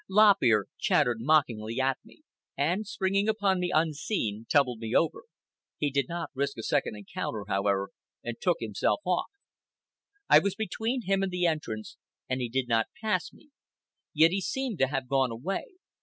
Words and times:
Lop 0.09 0.37
Ear 0.41 0.65
chattered 0.79 1.17
mockingly 1.19 1.79
at 1.79 1.99
me, 2.03 2.23
and, 2.57 2.87
springing 2.87 3.29
upon 3.29 3.59
me 3.59 3.69
unseen, 3.71 4.47
tumbled 4.49 4.79
me 4.79 4.95
over. 4.95 5.25
He 5.77 5.91
did 5.91 6.07
not 6.09 6.31
risk 6.33 6.57
a 6.57 6.63
second 6.63 6.95
encounter, 6.95 7.43
however, 7.47 7.91
and 8.23 8.35
took 8.41 8.57
himself 8.61 9.01
off. 9.05 9.27
I 10.27 10.39
was 10.39 10.55
between 10.55 11.03
him 11.03 11.21
and 11.21 11.31
the 11.31 11.45
entrance, 11.45 11.97
and 12.27 12.41
he 12.41 12.49
did 12.49 12.67
not 12.67 12.87
pass 12.99 13.31
me; 13.31 13.51
yet 14.11 14.31
he 14.31 14.41
seemed 14.41 14.79
to 14.79 14.87
have 14.87 15.07
gone 15.07 15.29
away. 15.29 15.65